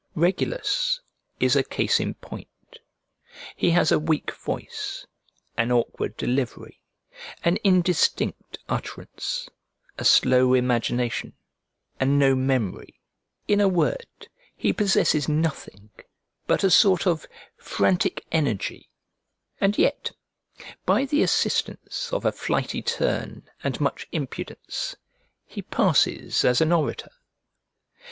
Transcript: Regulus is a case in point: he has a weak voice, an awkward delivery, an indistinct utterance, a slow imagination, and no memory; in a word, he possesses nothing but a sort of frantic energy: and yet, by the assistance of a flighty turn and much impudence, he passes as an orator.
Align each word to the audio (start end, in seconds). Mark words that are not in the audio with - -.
Regulus 0.15 0.99
is 1.39 1.55
a 1.55 1.63
case 1.63 1.99
in 1.99 2.15
point: 2.15 2.49
he 3.55 3.69
has 3.69 3.91
a 3.91 3.99
weak 3.99 4.31
voice, 4.31 5.05
an 5.57 5.71
awkward 5.71 6.17
delivery, 6.17 6.81
an 7.43 7.59
indistinct 7.63 8.57
utterance, 8.67 9.47
a 9.99 10.03
slow 10.03 10.55
imagination, 10.55 11.33
and 11.99 12.17
no 12.17 12.33
memory; 12.33 12.99
in 13.47 13.61
a 13.61 13.67
word, 13.67 14.07
he 14.55 14.73
possesses 14.73 15.29
nothing 15.29 15.91
but 16.47 16.63
a 16.63 16.71
sort 16.71 17.05
of 17.05 17.27
frantic 17.55 18.25
energy: 18.31 18.89
and 19.59 19.77
yet, 19.77 20.09
by 20.83 21.05
the 21.05 21.21
assistance 21.21 22.11
of 22.11 22.25
a 22.25 22.31
flighty 22.31 22.81
turn 22.81 23.47
and 23.63 23.79
much 23.79 24.07
impudence, 24.11 24.95
he 25.45 25.61
passes 25.61 26.43
as 26.43 26.59
an 26.59 26.71
orator. 26.71 27.11